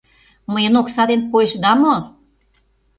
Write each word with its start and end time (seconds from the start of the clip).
Мыйын 0.51 0.73
окса 0.81 1.03
дене 1.09 1.25
пойышда 1.31 1.71
мо?.. 1.81 1.95